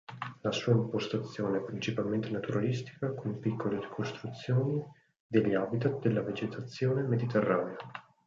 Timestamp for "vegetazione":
6.23-7.03